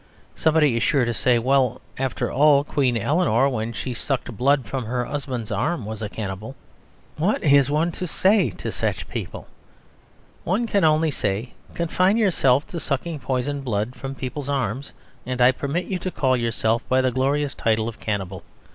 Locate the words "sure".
0.81-1.05